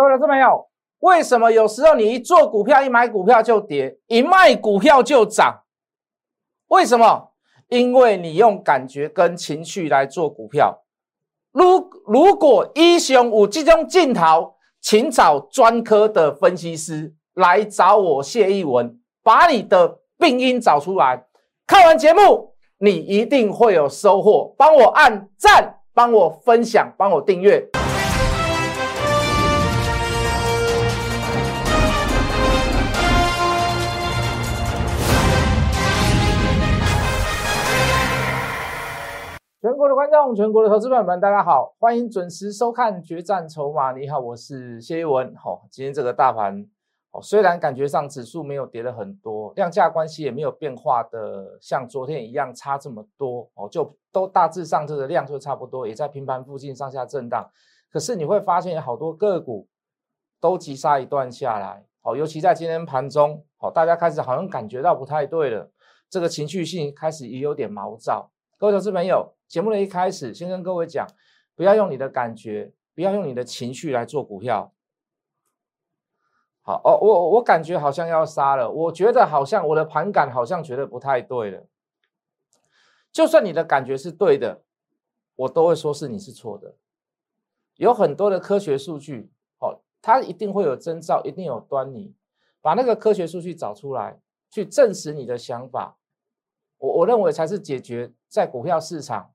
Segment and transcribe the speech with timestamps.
[0.00, 0.66] 各位投资朋友，
[1.00, 5.64] 为什么有时候你一做股票，一买股票就跌，一卖股票就涨？
[6.68, 7.32] 为什么？
[7.68, 10.84] 因为你用感觉跟情绪来做股票。
[11.52, 21.26] 如如果一雄五这种镜头，请找专科的分析师来找我谢一文，把你的病因找出来。
[21.66, 24.54] 看完节目，你一定会有收获。
[24.56, 27.68] 帮我按赞，帮我分享，帮我订阅。
[39.60, 43.92] 全国的观众，全国的投资朋友们，大家好，欢迎准时收看《决战筹码》。
[43.94, 45.34] 你好，我是谢一文。
[45.36, 46.66] 好，今天这个大盘，
[47.10, 57.46] 哦，虽然感觉上指数没有跌了很多，量价关系也没有变化的像昨天一样差这么多，哦，就都大致上这个量就差不多，也在平盘附近上下震荡。
[57.92, 59.68] 可是你会发现，好多个股
[60.40, 65.70] 都急杀一段下来，好，尤其在今天盘中，好，大家开始好像感觉到不太对了，
[66.08, 68.30] 这个情绪性开始也有点毛躁。
[68.56, 69.34] 各位投资朋友。
[69.50, 71.04] 节目的一开始，先跟各位讲，
[71.56, 74.72] 不要用你的感觉，不要用你的情绪来做股票。
[76.62, 81.66] 好哦，我我感觉好像要杀了，我觉得好像我的盘感好像觉得不太对了。
[83.10, 84.62] 就算你的感觉是对的，
[85.34, 86.76] 我都会说是你是错的。
[87.74, 92.14] 有很多的科学数据，哦，它一定会有征兆，一定有端倪，
[92.60, 95.98] 把那个科学数据找出来，去证实你的想法。
[96.78, 99.32] 我我认为才是解决在股票市场。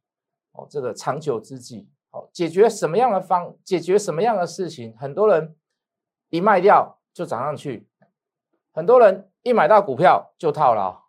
[0.58, 4.96] 哦，这个长久之计，哦，解决什么样的方，解决什么样的事情？
[4.98, 5.56] 很多人
[6.30, 7.88] 一卖掉就涨上去，
[8.72, 11.04] 很多人一买到股票就套牢。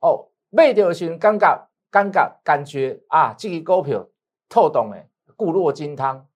[0.00, 4.08] 哦，卖掉时尴尬，尴尬，感觉啊，这个股票
[4.48, 6.26] 透动的固若金汤。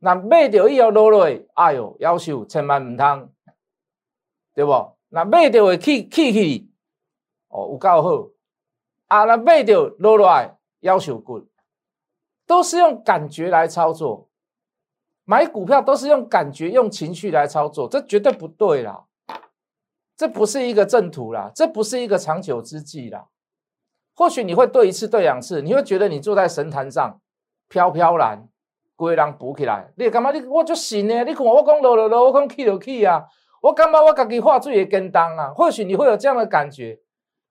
[0.00, 3.32] 那卖掉以后落落，哎呦，要求千万唔通，
[4.54, 4.96] 对不？
[5.08, 6.70] 那卖掉的起起去，
[7.48, 8.28] 哦，有够好。
[9.06, 10.57] 啊，那卖掉落落来。
[10.80, 11.46] 要求股
[12.46, 14.28] 都是用感觉来操作，
[15.24, 19.04] 买股票都是用感觉、用情绪来操作，这绝对不对啦！
[20.16, 23.26] 这不是一个正途啦，这不是一个长久之计啦。
[24.14, 27.20] 或许你会对一次、对两次，你会觉得你坐在神坛上
[27.68, 28.48] 飘飘然，
[28.96, 29.92] 归人补起来。
[29.96, 30.32] 你干嘛？
[30.32, 31.22] 你我就信呢？
[31.24, 33.26] 你看我讲落落落，我讲去就去啊！
[33.60, 34.02] 我干嘛？
[34.02, 35.52] 我自己画最也跟当啊！
[35.54, 36.98] 或许你会有这样的感觉，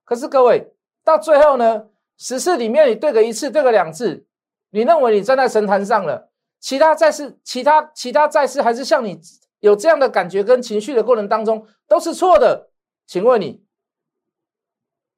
[0.04, 0.72] 可是各位
[1.04, 1.86] 到最后呢？
[2.18, 4.26] 十次里面，你对个一次，对个两次，
[4.70, 6.30] 你认为你站在神坛上了？
[6.58, 9.20] 其他在世，其他其他在世，还是像你
[9.60, 12.70] 有这样的感觉跟情绪的过程当中，都是错的。
[13.06, 13.64] 请问你，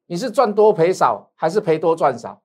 [0.06, 2.42] 你是赚多赔少，还是赔多赚少？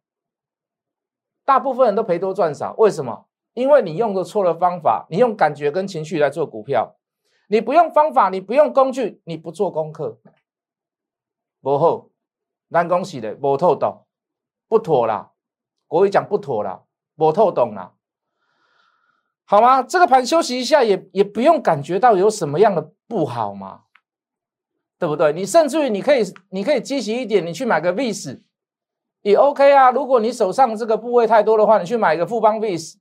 [1.43, 3.27] 大部分人都赔多赚少，为什么？
[3.53, 6.95] 因为你用的错了方法，你用感觉跟情绪来做股票，
[7.49, 10.17] 你不用方法，你不用工具，你不做功课，
[11.61, 12.07] 不好，
[12.69, 14.04] 难恭喜的，不透懂。
[14.67, 15.31] 不妥啦，
[15.87, 16.83] 国语讲不妥啦，
[17.15, 17.93] 我透懂啦，
[19.45, 19.83] 好吗？
[19.83, 23.81] 这个盘休息一下，也也不用感觉到有什么样的不好嘛，
[24.97, 25.31] 对不对？
[25.33, 28.41] 你甚至于你可以，你可以积极一点，你去买个 VIS
[29.21, 29.91] 也 OK 啊。
[29.91, 32.95] 如果你手上这个部位太多的话，你去买一个富邦 VIS，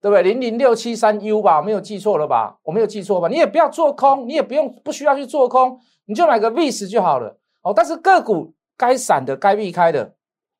[0.00, 0.22] 对不对？
[0.22, 2.58] 零零六七三 U 吧，我没有记错了吧？
[2.64, 3.28] 我没有记错吧？
[3.28, 7.72] 你也不要做空，你也不用不需要去做空，你就买个 VIS 就好了哦。
[7.74, 10.16] 但是个股该闪的，该避开的。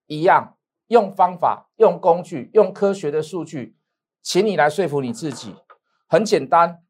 [0.06, 0.56] 一样
[0.88, 3.76] 用方法、用工具、用科学的数据，
[4.22, 5.54] 请你来说服你自己。
[6.06, 6.82] 很简单，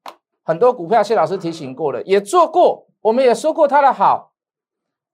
[0.42, 4.32] 很多股票谢老师提醒过了，也做过，我们也说过它的好，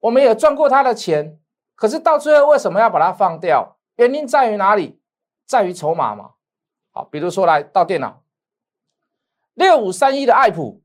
[0.00, 1.38] 我们也赚过它的钱。
[1.75, 3.76] 可是到最后为什么要把它放掉？
[3.97, 5.00] 原因在于哪里？
[5.47, 6.32] 在于筹码嘛。
[6.91, 8.22] 好，比如说来到电脑
[9.54, 10.82] 六五三一的爱普，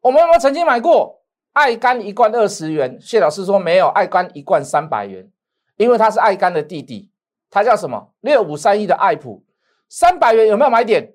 [0.00, 1.22] 我们有没有曾经买过？
[1.52, 5.30] 爱肝一罐二十元，谢老师说没有，爱肝一罐三百元。
[5.76, 7.10] 因为他是爱肝的弟弟，
[7.50, 8.12] 他叫什么？
[8.20, 9.44] 六五三一的爱普，
[9.88, 11.14] 三百元有没有买点？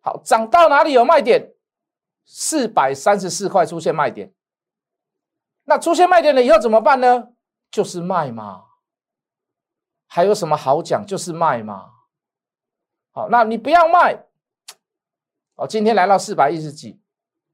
[0.00, 1.52] 好，涨到哪里有卖点？
[2.24, 4.32] 四百三十四块出现卖点。
[5.64, 7.28] 那出现卖点了以后怎么办呢？
[7.70, 8.64] 就是卖嘛。
[10.06, 11.04] 还有什么好讲？
[11.06, 11.90] 就是卖嘛。
[13.12, 14.24] 好，那你不要卖。
[15.56, 17.00] 哦，今天来到四百一十几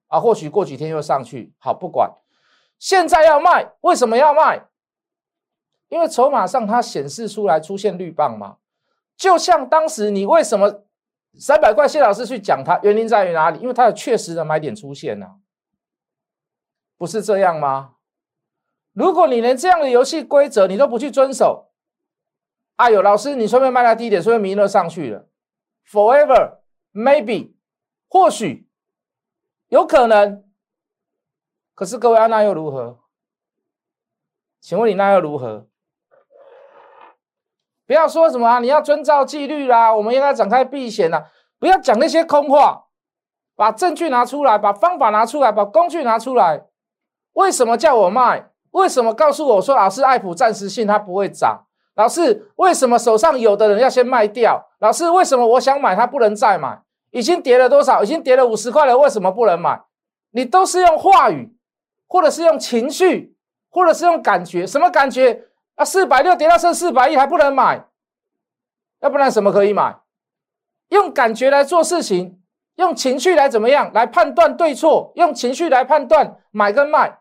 [0.06, 1.52] 啊，或许过几天又上去。
[1.58, 2.10] 好，不管，
[2.78, 4.67] 现在要卖，为什么要卖？
[5.88, 8.58] 因为筹码上它显示出来出现绿棒嘛，
[9.16, 10.84] 就像当时你为什么
[11.38, 13.58] 三百块谢老师去讲它，原因在于哪里？
[13.60, 15.36] 因为它有确实的买点出现呐，
[16.96, 17.94] 不是这样吗？
[18.92, 21.70] 如果你连这样的游戏规则你都不去遵守，
[22.76, 25.28] 哎呦，老师你顺便卖它低点，顺便弥勒上去了
[25.86, 26.58] ，forever
[26.92, 27.54] maybe
[28.08, 28.68] 或许
[29.68, 30.44] 有可能，
[31.74, 32.98] 可是各位那又如何？
[34.60, 35.67] 请问你那又如何？
[37.88, 38.58] 不要说什么啊！
[38.58, 41.24] 你要遵照纪律啦，我们应该展开避险啦，
[41.58, 42.84] 不要讲那些空话，
[43.56, 46.66] 把证据拿出来，把方法拿出来，把工具拿出来。
[47.32, 48.50] 为什么叫我卖？
[48.72, 51.64] 为什么告诉我说老师爱普暂时性它不会涨？
[51.94, 54.68] 老师为什么手上有的人要先卖掉？
[54.80, 56.82] 老师为什么我想买它不能再买？
[57.10, 58.02] 已经跌了多少？
[58.02, 59.80] 已经跌了五十块了，为什么不能买？
[60.32, 61.56] 你都是用话语，
[62.06, 63.34] 或者是用情绪，
[63.70, 65.47] 或者是用感觉，什么感觉？
[65.78, 67.86] 啊，四百六跌到剩四百亿还不能买，
[68.98, 70.00] 要不然什么可以买？
[70.88, 72.42] 用感觉来做事情，
[72.74, 75.12] 用情绪来怎么样来判断对错？
[75.14, 77.20] 用情绪来判断买跟卖，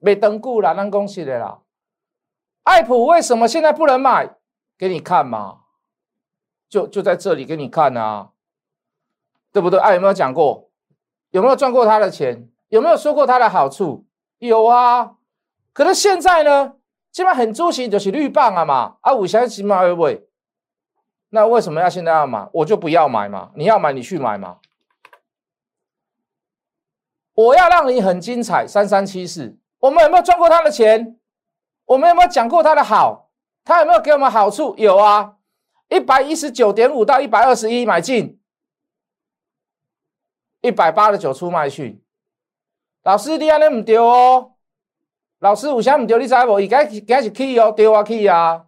[0.00, 1.60] 没登固了，那恭喜的啦。
[2.62, 4.36] 爱普为什么现在不能买？
[4.78, 5.60] 给你看嘛，
[6.70, 8.30] 就就在这里给你看啊，
[9.52, 9.78] 对不对？
[9.78, 10.70] 爱有没有讲过？
[11.30, 12.48] 有没有赚过他的钱？
[12.68, 14.06] 有没有说过他的好处？
[14.38, 15.16] 有啊。
[15.72, 16.74] 可是现在呢，
[17.10, 20.26] 基本很主席就是绿棒啊嘛，啊五千起码会不会？
[21.30, 22.46] 那为什么要现在要买？
[22.52, 24.58] 我就不要买嘛，你要买你去买嘛。
[27.34, 31.18] 我要让你很精彩，三三七四，我们有没有赚过他的钱？
[31.86, 33.30] 我们有没有讲过他的好？
[33.64, 34.74] 他有没有给我们好处？
[34.76, 35.36] 有啊，
[35.88, 38.38] 一百一十九点五到一百二十一买进，
[40.60, 42.02] 一百八十九出卖去。
[43.04, 44.51] 老师，你安尼唔对哦。
[45.42, 46.60] 老师，五香唔丢，你知不？
[46.60, 48.66] 应该应该是 key 哦，丢啊 key 啊！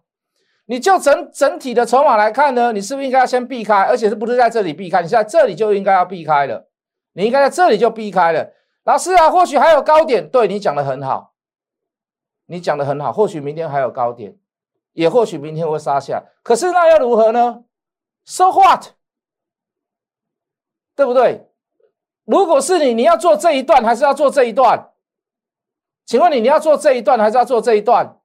[0.65, 3.83] 你就整整体的筹码来看呢，你是不是应该要先避开？
[3.83, 5.01] 而且是不是在这里避开？
[5.01, 6.67] 你在这里就应该要避开了，
[7.13, 8.51] 你应该在这里就避开了。
[8.83, 11.33] 老师啊，或许还有高点，对你讲的很好，
[12.47, 14.35] 你讲的很好，或许明天还有高点，
[14.91, 16.25] 也或许明天会杀下。
[16.43, 17.63] 可是那又如何呢
[18.25, 18.87] ？So what？
[20.93, 21.47] 对不对？
[22.25, 24.91] 如果是你，你要做这一段，还是要做这一段？
[26.05, 28.17] 请问你，你要做这一段还是要做这一段？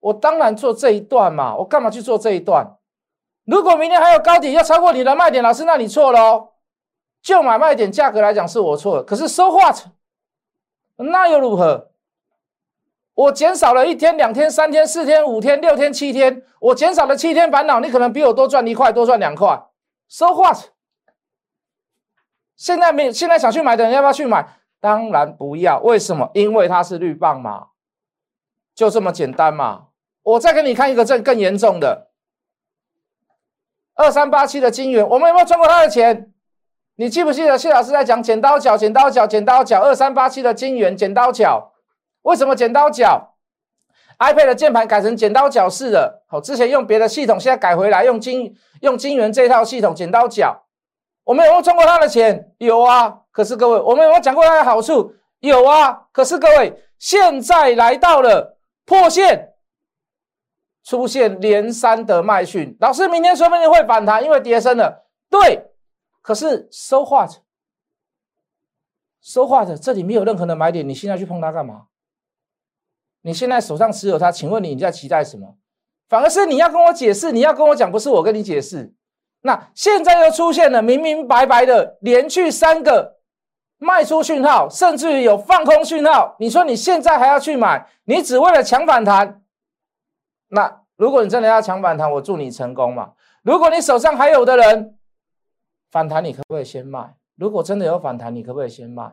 [0.00, 2.76] 我当然做这一段嘛，我干嘛去做这一段？
[3.44, 6.52] 如果明天还有高点要超过你的卖点，老师，那你错喽。
[7.22, 9.76] 就买卖点价格来讲是我错，可是收 what？
[10.96, 11.90] 那又如何？
[13.14, 19.60] 我减少了一天、两天、三天、四天、五天、六天、七天，我减少了七天烦恼，你可能比我多赚一块，多赚两块。
[20.08, 20.56] 收 what？
[22.54, 24.60] 现在没，现在想去买的人要不要去买？
[24.86, 26.30] 当然不要，为什么？
[26.32, 27.70] 因为它是绿棒嘛，
[28.72, 29.88] 就这么简单嘛。
[30.22, 32.12] 我再给你看一个更更严重的，
[33.96, 36.32] 二三八七的金元，我们有没有赚过他的钱？
[36.94, 39.82] 你记不记得谢老师在讲剪刀脚、剪刀脚、剪刀脚？
[39.82, 41.72] 二三八七的金元剪刀脚，
[42.22, 43.34] 为什么剪刀脚
[44.20, 50.65] ？iPad 的键盘改成剪刀脚式的，好，之前用别的系统，现在改回来用金用金元这套系统剪刀脚。
[51.26, 52.54] 我们有没有赚过他的钱？
[52.58, 53.22] 有啊。
[53.32, 55.12] 可是各位，我们有没有讲过他的好处？
[55.40, 56.06] 有啊。
[56.12, 59.54] 可是各位，现在来到了破线，
[60.84, 62.76] 出现连三的卖讯。
[62.78, 65.08] 老师，明天说不定会反弹，因为跌升了。
[65.28, 65.72] 对。
[66.22, 67.40] 可是，so what？so
[69.46, 69.68] what？
[69.82, 71.86] 这里没有任何的买点，你现在去碰它干嘛？
[73.22, 75.56] 你现在手上持有它，请问你你在期待什么？
[76.08, 78.94] 反而是你要跟我解释，你要跟我讲，不是我跟你解释。
[79.46, 83.16] 那现在又出现了明明白白的连续三个。
[83.78, 86.34] 卖出讯号，甚至于有放空讯号。
[86.38, 87.86] 你说你现在还要去买？
[88.04, 89.42] 你只为了抢反弹？
[90.48, 93.12] 那如果你真的要抢反弹，我祝你成功嘛。
[93.42, 94.96] 如果你手上还有的人
[95.90, 97.16] 反弹，你可不可以先卖？
[97.36, 99.12] 如果真的有反弹，你可不可以先卖？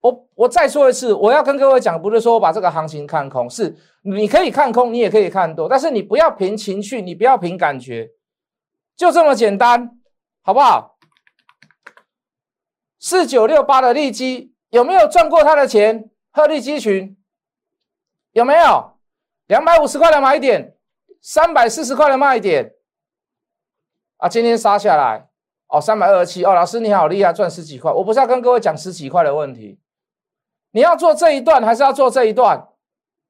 [0.00, 8.10] 我我再说一次，我要跟各位讲，不是说我把这个行情看空，是你可以看空，你也可以看多，但是你不要凭情绪，你不要凭感觉，
[8.96, 9.98] 就这么简单，
[10.42, 10.98] 好不好？
[12.98, 16.10] 四九六八的利基有没有赚过他的钱？
[16.32, 17.16] 鹤立鸡群
[18.32, 18.98] 有没有？
[19.46, 20.76] 两百五十块的买点，
[21.20, 22.74] 三百四十块的卖点
[24.16, 24.28] 啊！
[24.28, 25.28] 今天杀下来
[25.68, 27.92] 哦，三百二十七哦，老师你好厉害，赚十几块。
[27.92, 29.78] 我不是要跟各位讲十几块的问题，
[30.72, 32.68] 你要做这一段还是要做这一段？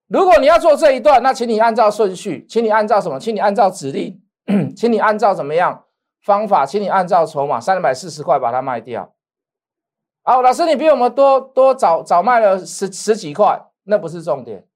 [0.06, 3.20] 如果你要做这一段，那请你按照顺序，请你按照什么？
[3.20, 4.22] 请你按照指令，
[4.76, 5.84] 请你按照怎么样
[6.22, 6.64] 方法？
[6.64, 9.14] 请你按照筹码三百四十块把它卖掉。
[10.22, 14.66] 好，老师，你比我们多多早早卖了十十几块，那不是重点，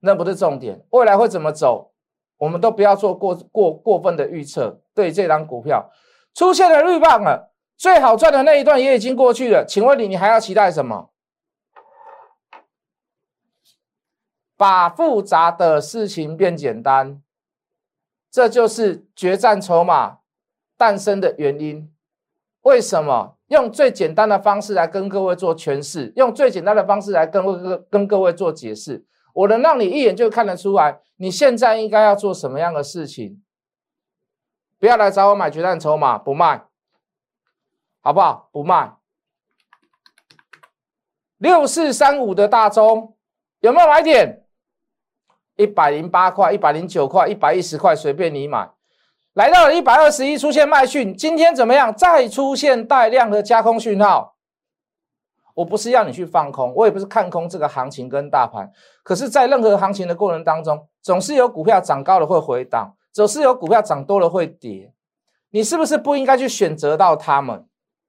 [0.00, 0.84] 那不是重点。
[0.90, 1.92] 未来会怎么走，
[2.38, 4.82] 我们都不要做过过过分的预测。
[4.94, 5.90] 对这张股票
[6.34, 9.64] 出现了绿棒了，最好赚的那一段也已经过去了。
[9.64, 11.10] 请问你，你还要期待什么？
[14.58, 17.22] 把复杂的事情变简单，
[18.36, 20.18] 这就是决战筹码
[20.76, 21.90] 诞生的原因。
[22.60, 26.12] 为什么用最简单的方式来跟各位做诠释？
[26.16, 33.42] 用最简单的方式来跟跟跟各位做解释，我能让你一眼就看得出来，你现在应该要做什么样的事情。
[34.78, 36.66] 不要来找我买决战筹码，不卖，
[38.02, 38.50] 好不好？
[38.52, 38.96] 不卖。
[41.38, 43.16] 六四三五的大中
[43.60, 44.45] 有没有买点？
[45.56, 48.70] 一百零八块、一百零九块、一百一十块，随便你买。
[49.34, 51.94] 来到了一百二十一，出现卖讯，今天怎么样？
[51.94, 54.36] 再出现带量的加空讯号。
[55.54, 58.70] 我不是要你去放空，我也不是看空这个行情跟大盘。
[59.02, 64.92] 可是，在任何行情的过程当中，总是有股票涨高了会回档，总是有股票涨多了会跌。
[65.50, 67.66] 你是不是不应该去选择到它们？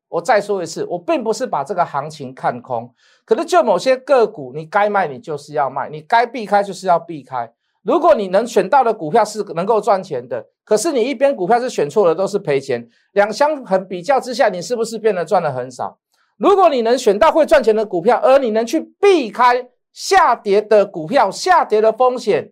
[0.09, 2.93] 我再说一次，我并不是把这个行情看空，
[3.25, 7.51] 可是就某些个股，你该卖你就是要卖，你该避开就是要避开。
[7.83, 12.87] 如果你能选到的股票是能够赚钱的，可是你一边股票是选错了，都是赔钱。
[13.13, 15.97] 两相很比较之下，你是不是变得赚的很少？
[16.37, 22.51] 如果你能选到会赚钱的股票，而你能去避开下跌的股票、下跌的风险，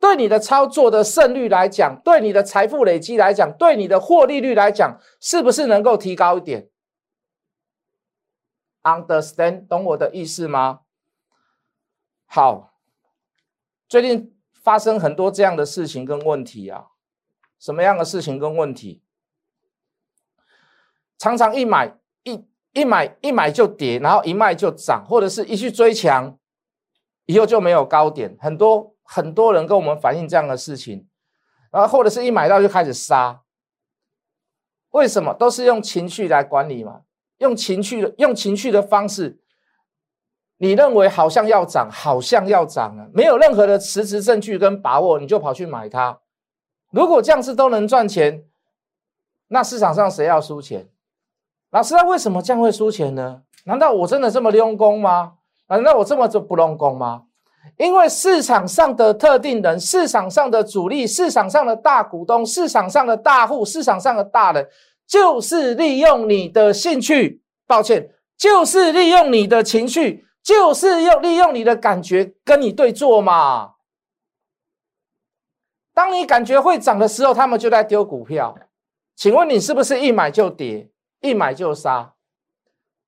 [0.00, 6.68] 对你的操作的胜率来讲，对你的财富累积来讲，对你的获利率来讲，是不是能够提高一点
[8.82, 10.80] ？Understand，懂我的意思吗？
[12.26, 12.74] 好，
[13.88, 14.34] 最近。
[14.60, 16.88] 发生很多这样的事情跟问题啊，
[17.58, 19.02] 什么样的事情跟问题？
[21.16, 26.38] 常常一买一一买一买就跌，然后一卖就涨，或者是一去追强，
[27.24, 28.36] 以后就没有高点。
[28.38, 31.08] 很多很多人跟我们反映这样的事情，
[31.72, 33.40] 然后或者是一买到就开始杀，
[34.90, 35.32] 为什么？
[35.32, 37.00] 都是用情绪来管理嘛，
[37.38, 39.40] 用情绪的用情绪的方式。
[40.58, 46.20] 你认为好像要涨，好像要涨了，没有任何的实质证据跟把握，你就跑去买它。
[46.90, 48.44] 如果这样子都能赚钱，
[49.46, 50.90] 那市场上谁要输钱？
[51.70, 53.44] 老师，那为什么这样会输钱呢？
[53.64, 55.38] 难道我真的这么用功吗？
[55.68, 57.27] 难道我这么就不用功吗？
[57.76, 64.66] 因为市场上的特定人、市场上的主力、市场上的大股东、市场上的大户、市场上的大人，
[65.06, 70.24] 就是利用你的兴趣，抱歉，就是利用你的情绪。
[70.40, 73.72] 就是用利用你的感觉跟你对坐嘛。
[75.92, 78.56] 当你感觉会涨的时候，他们就在丢股票。
[79.14, 80.88] 请问你是不是一买就跌，
[81.20, 82.14] 一买就杀？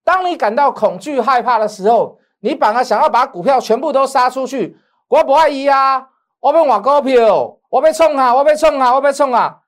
[0.05, 4.77] 当你感到恐惧害怕的时候，你反而想要把股票全部都杀出去。
[5.09, 6.09] 我不爱伊啊，
[6.41, 9.63] 我被换股票，我被冲啊，我被冲啊，我被冲啊。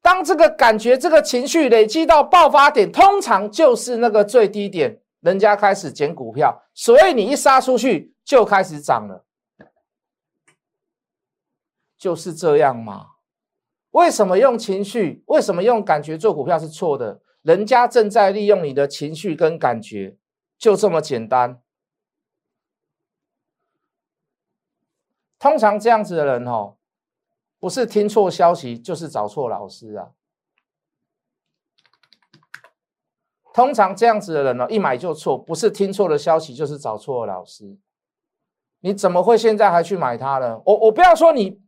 [0.00, 4.98] 当这个感觉、这个情绪累积到爆发点，通常就是那个最低点。
[5.20, 9.24] 人家开始捡股票，所以你一杀出去就开始涨了，
[11.96, 13.06] 就是这样嘛？
[13.92, 15.22] 为什么用情绪？
[15.26, 17.20] 为什么用感觉做股票是错的？
[17.42, 20.16] 人家正在利用你的情绪跟感觉，
[20.58, 21.61] 就这么简单。
[25.42, 26.76] 通常这样子的人哦，
[27.58, 30.10] 不是听错消息，就是找错老师啊。
[33.52, 37.76] 通常这样子的人呢，一买就错，不是听错了消息，就是找错了老师。
[38.82, 40.60] 你怎么会现在还去买它呢？
[40.64, 41.60] 我我不要说你，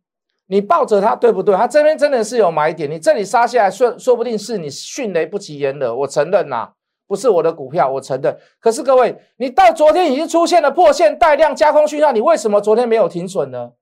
[0.46, 1.56] 你抱着它对不对？
[1.56, 5.92] 它这边真的是有买点，你这里杀下来，说说不定是你迅雷不及掩耳。
[5.92, 6.73] 我承认呐，
[7.06, 8.38] 不是我的股票，我承认。
[8.58, 13.72] 可是各位，你到昨天已经出现了破线带量加空讯号，你为什么昨天没有停损呢？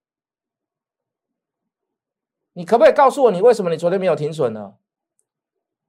[2.54, 4.74] 你可不可以告诉我，你为什么你昨天没有停损呢？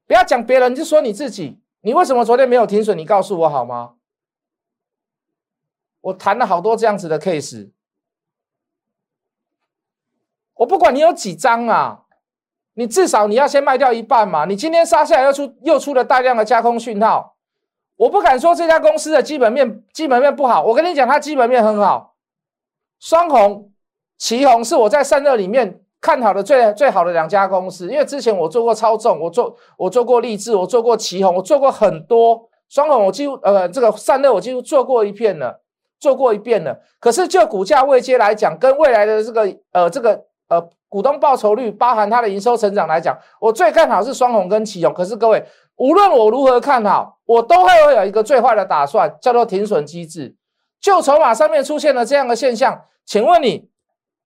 [0.05, 1.59] 不要讲别人，就说你自己。
[1.81, 2.97] 你为什么昨天没有停损？
[2.97, 3.95] 你告诉我好吗？
[6.01, 7.71] 我谈了好多这样子的 case，
[10.55, 12.02] 我不管你有几张啊，
[12.75, 14.45] 你至少你要先卖掉一半嘛。
[14.45, 17.35] 你今天杀下来又出又出了大量的加空讯号，
[17.97, 22.15] 我不敢说这家公司的基本面基本面不好，我跟你讲，它基本面很好。
[22.99, 23.71] 双红、
[24.17, 25.79] 旗红是我在散热里面。
[26.03, 35.61] 看好的最最好的两家公司，因为之前我做过超重，我做我做过励志，我做过旗红，我做过很多双红，我几乎呃这个散热我几乎做过一遍了，
[36.01, 36.77] 做过一遍了。
[36.99, 44.93] 可是就股价位阶来讲，跟未来的这个呃这个呃股东报酬率，包含它的营收成长来讲，我最看好是双红跟旗宏。
[44.93, 45.43] 可是各位，
[45.77, 50.35] 无论我如何看好，我都会有一个最坏的打算，叫做停损机制。
[50.79, 53.71] 就筹码上面出现了这样的现象，请问你？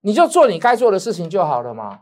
[0.02, 2.02] 你就做你该做的事情就好了嘛，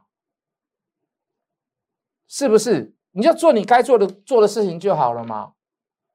[2.27, 2.95] 是不是？
[3.11, 5.51] 你就做你该做的做的事情就好了嘛。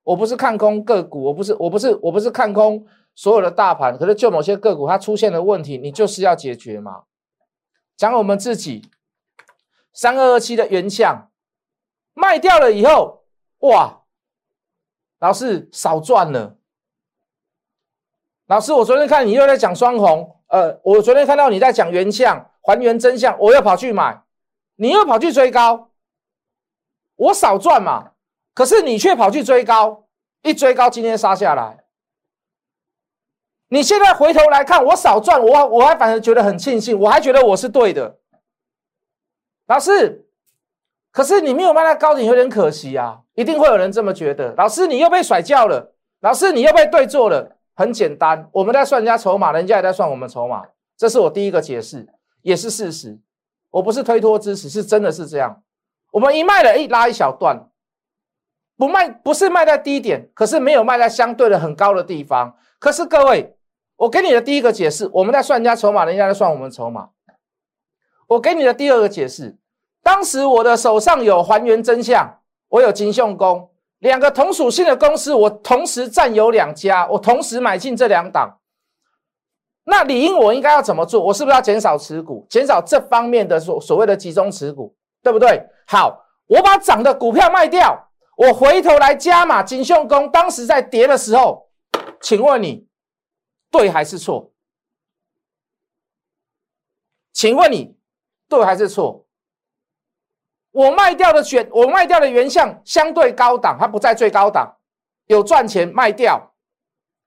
[0.02, 3.97] 我不是看空个股，我不是，我不是，我不是看空所有的大盘。
[3.97, 7.04] 可是就某些个股它出现的问题，你就是要解决嘛。
[8.00, 8.90] 讲我们自己，
[9.92, 11.30] 三二二七的原相，
[12.14, 13.26] 卖掉了以后，
[13.59, 14.04] 哇，
[15.19, 16.57] 老师少赚了。
[18.47, 24.23] 老师，我昨天看你又在讲双红，呃，我昨天看到你在讲原相，还原真相，我又跑去买，
[24.76, 25.90] 你又跑去追高，
[27.16, 28.12] 我少赚嘛，
[28.54, 30.07] 可是你却跑去追高，
[30.40, 31.85] 一追高今天杀下来。
[33.73, 38.19] 你现在回头来看，我少赚，我我还反而觉得很庆幸，我还觉得我是对的。
[39.67, 40.27] 老师，
[41.12, 43.21] 可是你没有卖到高点，有点可惜啊！
[43.35, 44.53] 一定会有人这么觉得。
[44.57, 45.95] 老师，你又被甩掉了。
[46.19, 47.59] 老师，你又被对做了。
[47.77, 50.67] 很简单，我们在算人家筹码，人家也在算我们筹码。
[50.97, 52.09] 这是我第一个解释，
[52.43, 53.21] 也是事实。
[53.71, 55.62] 我不是推脱支持，是真的是这样。
[56.11, 57.69] 我们一卖了，一拉一小段，
[58.77, 62.57] 不卖不是卖在低点，可是没有卖在相对的很高的地方。
[62.81, 63.57] 可是各位。
[64.00, 67.11] 我给你的第一个解释，我们在算人家筹码，人家在算我们筹码。
[68.28, 69.59] 我给你的第二个解释，
[70.02, 72.38] 当时我的手上有还原真相，
[72.69, 78.59] 我有金秀工，两个同属性的公司，我同时占有两家，我同时买进这两档。
[79.85, 81.23] 那理应我应该要怎么做？
[81.23, 85.62] 我是不是要减少持股，减少这方面的所所谓的集中持股，对不对？
[85.87, 91.69] 好，我把涨的股票卖掉，我回头来加码金秀工，当时在跌的时候，
[92.23, 92.88] 请问你？
[93.71, 94.53] 对还是错？
[97.33, 97.97] 请问你
[98.49, 99.27] 对还是错？
[100.73, 104.77] 我卖掉的选，我卖掉的原相相对高档，它不在最高档，
[105.27, 106.55] 有赚钱卖掉。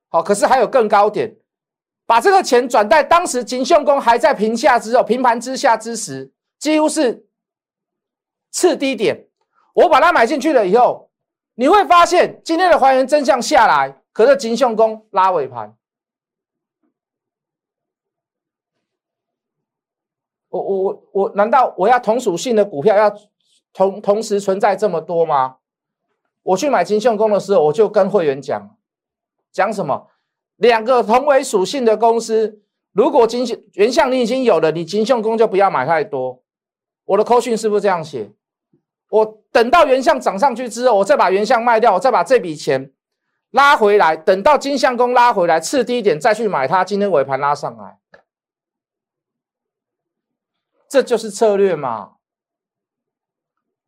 [0.10, 1.36] 好，可是还有更高点，
[2.06, 7.28] 把这个钱转在当时金秀工还在平下之后，平盘之下之时，几乎是
[8.52, 9.28] 次低点。
[9.74, 11.10] 我把它买进去了以后，
[11.56, 15.76] 你会发现今天的还原真相下来，可是金秀工拉尾盘。
[20.54, 23.12] 我我我我，难道我要同属性的股票要
[23.74, 25.56] 同同时存在这么多吗？
[26.44, 28.70] 我去买金秀工的时候，我就跟会员讲，
[29.52, 30.10] 讲什么？
[30.58, 32.62] 两个同为属性的公司，
[32.92, 36.44] 如果金秀原相你已经有了，你金秀工就不要买太多。
[37.06, 38.32] 我的扣讯是不是这样写？
[39.10, 42.92] 我等到原相涨上去之后，我再把原相卖掉，我再把这笔钱
[43.50, 47.98] 拉回来，等到金相工拉回来次低点再去买它，今天尾盘拉上来。
[50.94, 52.12] 这就是策略嘛，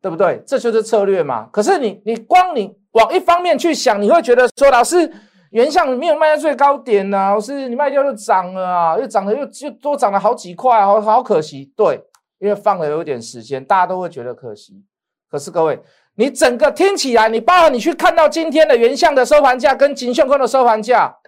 [0.00, 0.42] 对不对？
[0.44, 1.48] 这就是策略嘛。
[1.52, 5.08] 可是你你光你往一方面去想，你会觉得说，老师
[5.52, 11.72] 原相没有卖在最高点呢，老师你卖掉就涨了啊，又涨了又又多涨了好几块，好好可惜。
[11.76, 12.02] 对，
[12.40, 14.84] 因为放了有点时间，大家都会觉得可惜。
[15.30, 15.80] 可是各位，
[16.16, 21.18] 你整个听起来，你包括你去看到今天的原相的收盘价跟锦炫坤的收盘价，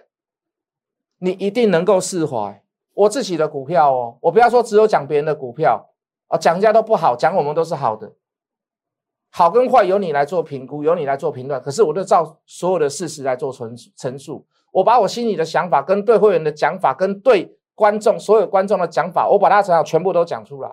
[1.19, 2.61] 你一定能够释怀。
[2.99, 5.89] 我自己的股票哦，我不要说只有讲别人的股票
[6.27, 8.13] 啊，讲人家都不好，讲我们都是好的，
[9.29, 11.61] 好跟坏由你来做评估，由你来做评断。
[11.61, 20.69] 可是我就照所有的事实来做陈陈述，我把我心里的想法跟对会员的讲法，跟对观众所有观众的讲法，我把它全全部都讲出来，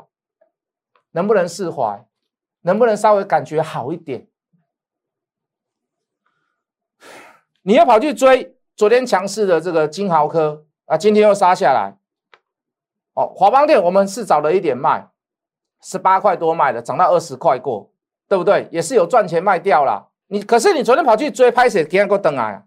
[1.13, 2.05] 能不能释怀？
[2.63, 4.27] 能不能稍微感觉好一点？
[7.63, 11.97] 你要跑去追昨天强势的这个金豪科啊，今天又杀下来。
[13.17, 15.09] 哦，华邦店我们是早了一点卖，
[15.83, 17.91] 十八块多卖的，涨到二十块过，
[18.29, 18.69] 对不对？
[18.71, 20.11] 也是有赚钱卖掉了。
[20.29, 21.83] 你可是你昨天跑去追拍谁？
[21.83, 22.65] 给人给我等啊！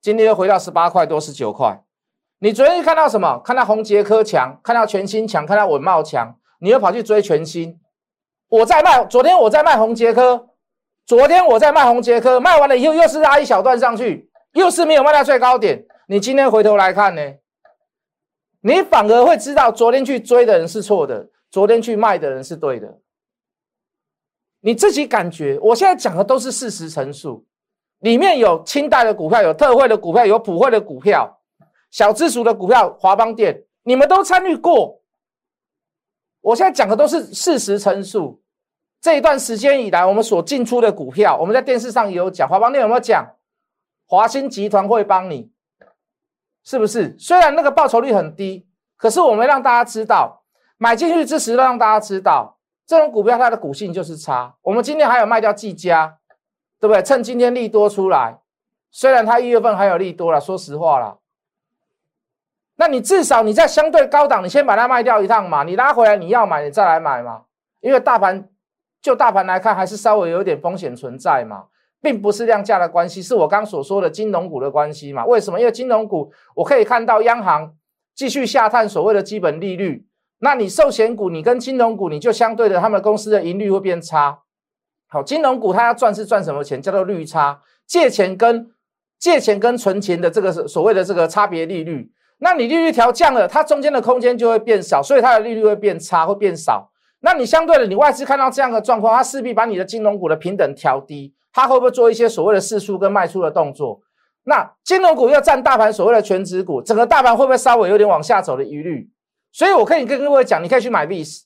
[0.00, 1.82] 今天又回到十八块多，十九块。
[2.38, 3.38] 你昨天看到什么？
[3.38, 7.80] 看到红杰科强，看到全新强，看到稳茂强，你又跑去追全新。
[8.48, 10.50] 我在卖，昨天我在卖红杰科，
[11.04, 15.84] 昨天我在卖红杰科，卖完了以后又是拉一小段上去，又是没有卖到最高点。
[16.06, 17.22] 你今天回头来看呢？
[18.68, 22.98] 你反而会知道，昨天去追的人是错的，昨天去卖的人是对的。
[24.60, 27.46] 你自己感觉，我现在讲的都是事实陈述，
[28.00, 31.40] 里面有清代的股票，有特惠的股票，有普惠的股票，
[31.90, 35.00] 小资属的股票，华邦店，你们都参与过。
[36.42, 38.42] 我现在讲的都是事实陈述。
[39.00, 43.34] 这一段时间以来，我们所进出的股票，我们在电视上也有讲，华邦店有没有讲？
[44.06, 45.50] 华兴集团会帮你。
[46.68, 47.16] 是不是？
[47.18, 50.42] 虽然那个报酬率很低，可是我们让大家知道，
[50.76, 54.54] 买进去之时让大家知道，这种股票它的股性就是差。
[54.60, 56.18] 我们今天还有卖掉技嘉，
[56.78, 57.02] 对不对？
[57.02, 58.40] 趁今天利多出来，
[58.90, 61.20] 虽然它一月份还有利多了，说实话了，
[62.76, 67.44] 那你至少你在相对高档，你先把它卖掉一趟嘛，你拉回来你要买，你再来买嘛。
[67.80, 68.46] 因为大盘
[69.00, 71.68] 就大盘来看，还是稍微有点风险存在嘛。
[72.00, 75.24] 并不是量价的关系，是我刚所说的金融股的关系嘛？
[75.26, 75.58] 为什么？
[75.58, 77.74] 因为金融股我可以看到央行
[78.14, 80.06] 继续下探所谓的基本利率，
[80.40, 84.40] 那你寿险股你跟金融股你就相对的，他们公司的盈率会变差，
[85.08, 86.80] 好，金融股它要赚是赚什么钱？
[86.80, 88.70] 叫做率差，借钱跟
[89.18, 92.12] 借钱跟存钱的这个所谓的这个差别利率。
[92.40, 96.92] 那你利率调降了，它中间的空间就会变小，所以它的利率会变差，会变少。
[97.20, 104.00] 那你相对的，你外资看到这样的状况，它势必把你的金融股的平等调低，它会不会做一些所谓的试出跟卖出的动作？
[104.44, 109.10] 那金融股要占大盘所谓的全值股，整个大盘会不会稍微有点往下走的疑虑？
[109.52, 111.42] 所以我可以跟各位讲，你可以去买 VIX，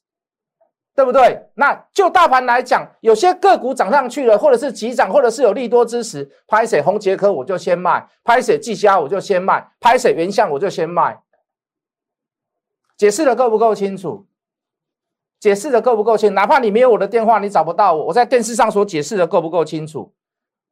[0.94, 1.50] 对不对？
[1.54, 11.20] 那就大盘来讲，有些个股涨上去了，或者是急涨，或者是有利多支持，拍水红杰科我就先卖，拍水技嘉我就先卖，拍水原相我就先卖。
[12.96, 14.26] 解释的够不够清楚？
[15.42, 16.32] 解释的够不够清？
[16.34, 20.12] 哪怕你没有我的电话，你找不到我，我在电视上所解释的够不够清楚？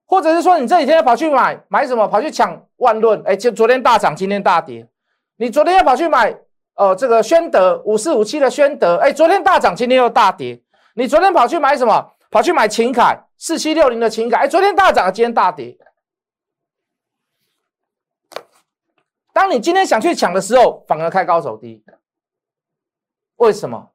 [0.06, 2.06] 或者是说，你这几天要跑去买买什么？
[2.06, 3.20] 跑去抢万润？
[3.26, 4.88] 哎，就昨天大涨，今天大跌。
[5.38, 6.38] 你昨天要跑去买
[6.76, 10.62] 哦，这个宣德五四五七的宣德，哎，昨天大涨，今天又大跌。
[10.94, 12.12] 你昨天跑去买什么？
[12.30, 15.76] 跑去买秦凯四七六零的秦凯，哎，昨天大涨，今天大跌。
[19.32, 21.82] 当你今天想去抢的时候，反而开高走低。
[23.34, 23.90] 为什么？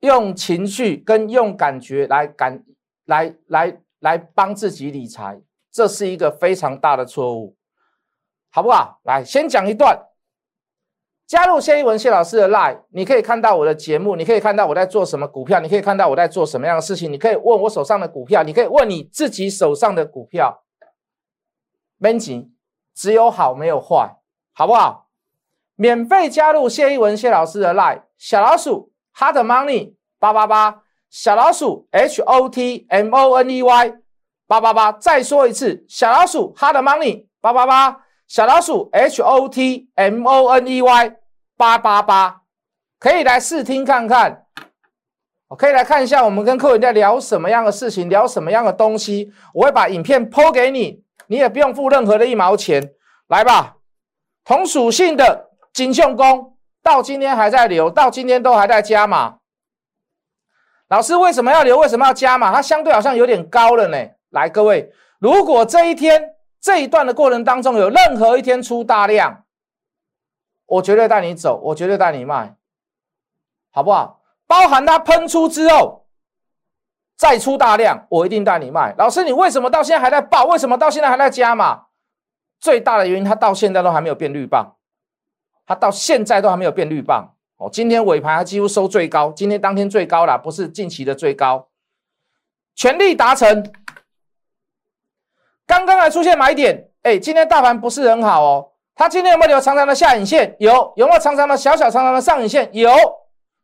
[0.00, 2.64] 用情绪跟用感觉来感
[3.06, 5.40] 来来来帮自己理财。
[5.70, 7.56] 这是一个非常大的错误，
[8.50, 9.00] 好不好？
[9.04, 10.06] 来，先讲一段。
[11.26, 20.64] 加入谢一文谢老师的 Line，你可以看到我的节目，你可以看到我在做什么股票，你可以看到我在做什么样的事情，你可以问我手上的股票，你可以问你自己手上的股票。
[22.00, 22.50] 编辑
[22.94, 24.16] 只有好没有坏，
[24.54, 25.10] 好不好？
[25.76, 33.94] 免费加入谢一文谢老师的 Line，小老鼠 Hot Money 八八八，小老鼠 H O T M O N E Y。
[34.50, 41.12] 八八八，再说一次，小老鼠 hard money 八八八，小老鼠 h o t m o n e y
[41.54, 42.40] 八八八，
[42.98, 44.46] 可以来试听看看，
[45.48, 52.94] 我可以来看一下我们跟客人在聊什么样的事情，聊什么样的东西，我会把影片抛给你，你也不用付任何的一毛钱，
[53.26, 53.76] 来吧，
[54.46, 59.38] 同属性的金秀工到今天还在留，到今天都还在加码，
[60.88, 61.78] 老师为什么要留？
[61.78, 62.52] 为什么要加码？
[62.52, 63.96] 它相对好像有点高了呢。
[64.30, 69.44] 来，各位，如果这一天这一段的过程当中有任何一天出大量，
[70.66, 72.56] 我绝对带你走，我绝对带你卖，
[73.70, 74.20] 好不好？
[74.46, 76.06] 包含它喷出之后
[77.16, 78.94] 再出大量，我一定带你卖。
[78.96, 80.44] 老师，你为什么到现在还在爆？
[80.44, 81.86] 为什么到现在还在加码？
[82.58, 84.77] 最大的原因，它到现在都还没有变绿棒，
[85.68, 87.34] 它到现在都还没有变绿棒。
[87.58, 91.68] 哦，今天尾盘它几乎收最高，今天当天最高了，不是近期的最高，
[92.74, 93.70] 全力达成。
[95.66, 98.70] 刚刚还出现买点，哎，今天大盘不是很好哦。
[98.94, 100.56] 它今天有没有留长长的下影线？
[100.58, 102.70] 有，有没有长长的小小长长的上影线？
[102.72, 102.90] 有。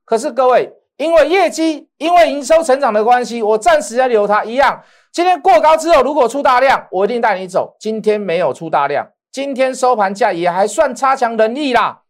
[0.04, 4.82] 可是各位，因为业绩、因为营收成长的关系，我暂时要留它一样。
[5.10, 7.74] 今天过高之后，如果出大量，我一定带你走。
[7.80, 12.02] 今天没有出大量，今天收盘价也还算差强人意啦。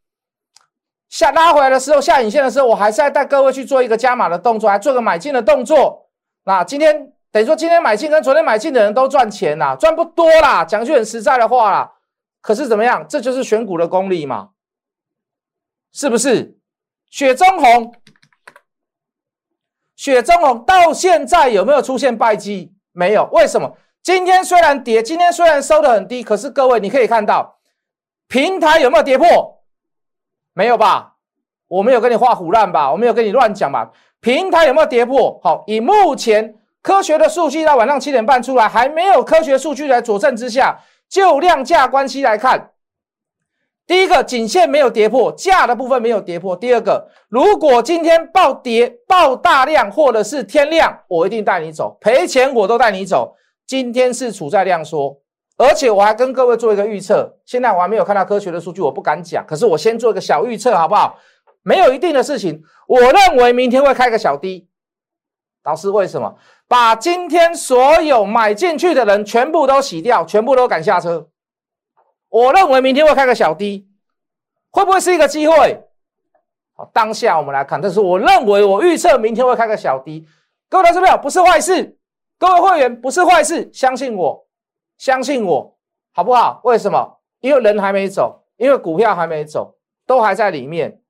[1.08, 6.10] 下拉回来的时候，下影线的时候，我还是要带各位去做一个加码的动作，还做个买进的动作。
[6.44, 7.12] 那今天。
[7.32, 10.64] 等于说，今天买进跟昨天买进的人都赚钱啦，赚不多啦。
[10.64, 11.94] 讲句很实在的话啦，
[12.40, 13.04] 可是怎么样？
[13.08, 14.50] 这就是选股的功力嘛，
[15.92, 16.56] 是不是？
[17.10, 17.92] 雪中红，
[19.96, 22.72] 雪中红到现在有没有出现败绩？
[22.92, 23.28] 没有。
[23.32, 23.76] 为什么？
[24.04, 27.56] 今天虽然跌，今天虽然收的很低，可是各位你可以看到，
[28.28, 29.62] 平台有没有跌破？
[30.52, 31.14] 没有吧？
[31.68, 32.92] 我没有跟你画虎烂吧？
[32.92, 33.90] 我没有跟你乱讲吧？
[34.20, 35.40] 平台有没有跌破？
[35.42, 36.54] 好，以目前。
[36.82, 42.72] 科学的数据到晚上七点半出来，还没有科学数据来佐证之下，就量价关系来看，
[43.86, 46.54] 第一个颈线没有跌破，价的部分没有跌破。
[46.54, 53.34] 第二个，如果今天暴跌、爆大量或者是天量，我一定带你走，赔钱我都带你走。
[53.66, 55.20] 今天是处在量缩，
[55.56, 61.18] 而且我还跟各位做一个预测，现在我还没有看到科学的数据，我不敢讲，可是我先做一个小预测，好不好？
[61.62, 64.68] 没有一定的事情，我认为明天会开个小低。
[65.64, 66.36] 老师，为什么
[66.68, 71.30] 把今天所有买进去的人全部都洗掉，全部都赶下车？
[72.28, 73.88] 我认为明天会开个小低，
[74.70, 75.82] 会不会是一个机会？
[76.74, 80.26] 好，当下我们来看，但是我认为我预测明天会开个小低，
[80.68, 81.96] 各位投资朋友不是坏事，
[82.38, 84.46] 各位会员不是坏事，相信我，
[84.98, 85.76] 相信我，
[86.12, 86.60] 好不好？
[86.64, 87.20] 为什么？
[87.40, 91.00] 因为人还没走，因为股票还没走，都还在里面。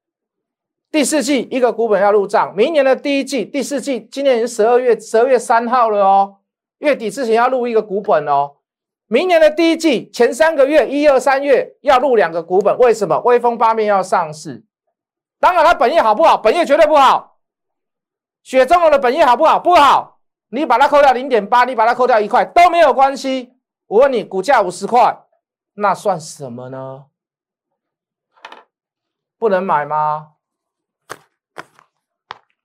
[0.90, 6.36] 第四季一个股本要入账，明年的第一季、第四季，今年已经十二月十二月三号了哦，
[6.78, 8.56] 月底之前要入一个股本哦。
[9.06, 13.20] 明年的第一季前三个月，一二三月要入两个股本，为什么？
[13.24, 14.64] 威风八面要上市，
[15.40, 16.36] 当然它本业好不好？
[16.36, 17.38] 本业绝对不好。
[18.42, 19.58] 雪中红的本业好不好？
[19.58, 20.13] 不好。
[20.54, 23.54] 你把它扣掉零点八，你把它扣掉一块都没有关系。
[23.88, 25.26] 我问你，股价五十块，
[25.74, 27.06] 那算什么呢？
[29.36, 30.34] 不能买吗？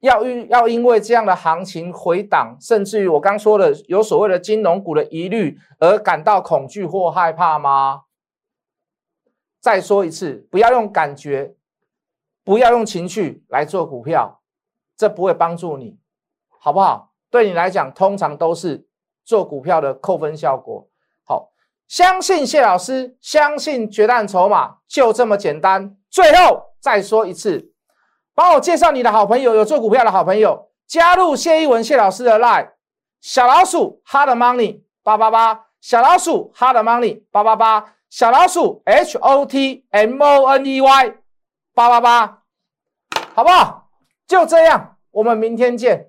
[0.01, 8.03] 要因要因为这样的行情回档，甚至于我刚说的有所谓的金融股的疑虑而感到恐惧或害怕吗？
[9.59, 11.55] 再说一次，不要用感觉，
[12.43, 14.41] 不要用情绪来做股票，
[14.95, 15.99] 这不会帮助你，
[16.47, 17.08] 好不好？
[17.29, 18.87] 对你来讲，通常都是
[19.23, 20.87] 做股票的扣分效果。
[21.25, 21.51] 好，
[21.87, 25.95] 相信谢老师，相信决战筹码，就这么简单。
[26.09, 27.71] 最后再说一次。
[28.33, 32.71] 帮我介绍你的好朋友，有做股票的好朋友，加入谢一文谢老师的 line，
[33.19, 41.13] 小老鼠 hard money 八八八，小老鼠 hard money 八八八，小老鼠 h o t m o n e y
[41.73, 42.43] 八八八，
[43.35, 43.89] 好不好？
[44.25, 46.08] 就这样，我们明天见。